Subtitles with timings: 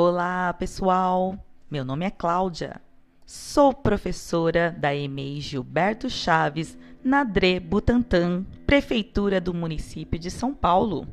[0.00, 1.36] Olá, pessoal.
[1.68, 2.80] Meu nome é Cláudia.
[3.26, 7.24] Sou professora da EMEI Gilberto Chaves, na
[7.58, 11.04] Butantã, Prefeitura do município de São Paulo.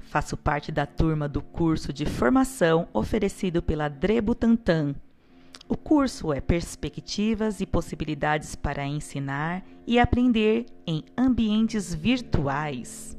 [0.00, 4.92] Faço parte da turma do curso de formação oferecido pela DRE Butantã.
[5.68, 13.16] O curso é Perspectivas e Possibilidades para Ensinar e Aprender em Ambientes Virtuais.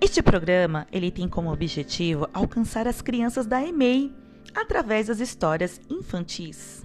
[0.00, 4.12] Este programa ele tem como objetivo alcançar as crianças da EMEI
[4.54, 6.84] através das histórias infantis.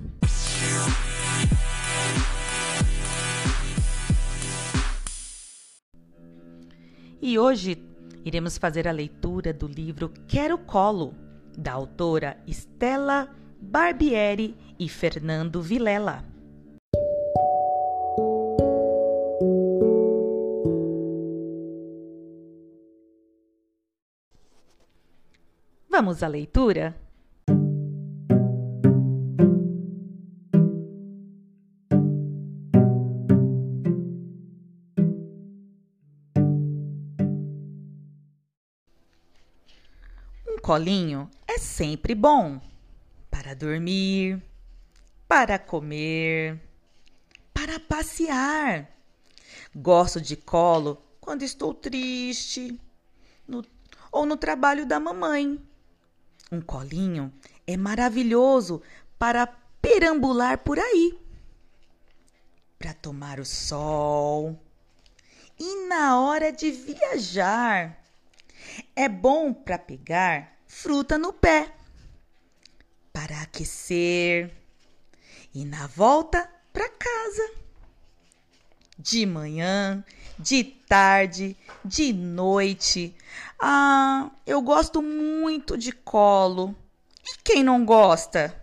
[7.21, 7.77] E hoje
[8.23, 11.13] iremos fazer a leitura do livro Quero Colo,
[11.57, 16.23] da autora Stella Barbieri e Fernando Vilela.
[25.89, 27.08] Vamos à leitura?
[40.69, 42.61] Colinho é sempre bom
[43.27, 44.39] para dormir,
[45.27, 46.61] para comer,
[47.51, 48.87] para passear.
[49.75, 52.79] Gosto de colo quando estou triste
[53.47, 53.65] no,
[54.11, 55.59] ou no trabalho da mamãe.
[56.51, 57.33] Um colinho
[57.65, 58.79] é maravilhoso
[59.17, 59.47] para
[59.81, 61.19] perambular por aí,
[62.77, 64.55] para tomar o sol
[65.59, 67.99] e na hora de viajar.
[68.95, 71.73] É bom para pegar fruta no pé,
[73.11, 74.55] para aquecer
[75.53, 77.51] e na volta para casa.
[78.97, 80.03] De manhã,
[80.37, 83.15] de tarde, de noite.
[83.59, 86.75] Ah, eu gosto muito de colo.
[87.25, 88.55] E quem não gosta?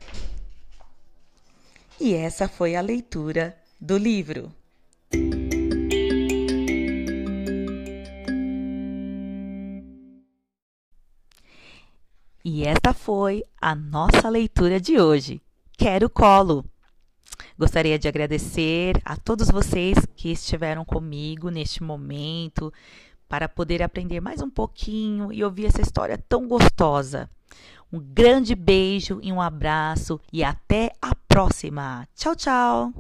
[1.99, 4.55] E essa foi a leitura do livro.
[12.49, 15.43] E esta foi a nossa leitura de hoje.
[15.77, 16.65] Quero colo.
[17.59, 22.73] Gostaria de agradecer a todos vocês que estiveram comigo neste momento
[23.29, 27.29] para poder aprender mais um pouquinho e ouvir essa história tão gostosa.
[27.93, 32.07] Um grande beijo e um abraço e até a próxima.
[32.15, 32.93] Tchau, tchau.